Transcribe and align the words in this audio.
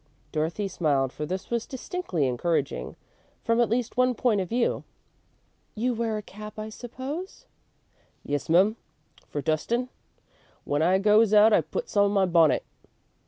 Dorothy 0.31 0.67
smiled, 0.67 1.13
for 1.13 1.27
this 1.27 1.51
was 1.51 1.67
distinctly 1.67 2.25
encouraging, 2.25 2.95
from 3.43 3.61
at 3.61 3.69
least 3.69 3.97
one 3.97 4.15
point 4.15 4.41
of 4.41 4.49
view. 4.49 4.83
"You 5.75 5.93
wear 5.93 6.17
a 6.17 6.23
cap, 6.23 6.57
I 6.57 6.69
suppose?" 6.69 7.45
"Yes, 8.25 8.49
mum, 8.49 8.77
for 9.29 9.43
dustin'. 9.43 9.89
When 10.65 10.81
I 10.81 10.97
goes 10.97 11.35
out 11.35 11.53
I 11.53 11.61
puts 11.61 11.95
on 11.95 12.09
my 12.09 12.25
bonnet." 12.25 12.65